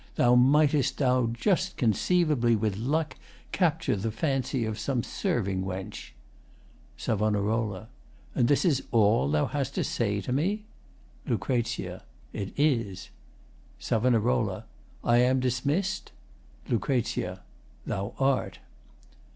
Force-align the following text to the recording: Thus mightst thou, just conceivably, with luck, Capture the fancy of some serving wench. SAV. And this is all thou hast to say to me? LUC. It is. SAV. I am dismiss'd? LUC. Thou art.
Thus 0.15 0.35
mightst 0.35 0.97
thou, 0.97 1.27
just 1.27 1.77
conceivably, 1.77 2.55
with 2.55 2.75
luck, 2.75 3.17
Capture 3.51 3.95
the 3.95 4.09
fancy 4.09 4.65
of 4.65 4.79
some 4.79 5.03
serving 5.03 5.61
wench. 5.63 6.13
SAV. 6.97 7.21
And 7.21 8.47
this 8.47 8.65
is 8.65 8.81
all 8.89 9.29
thou 9.29 9.45
hast 9.45 9.75
to 9.75 9.83
say 9.83 10.19
to 10.21 10.31
me? 10.33 10.63
LUC. 11.27 11.51
It 11.51 12.01
is. 12.57 13.11
SAV. 13.77 14.63
I 15.03 15.17
am 15.19 15.39
dismiss'd? 15.39 16.11
LUC. 16.67 17.35
Thou 17.85 18.13
art. 18.17 18.57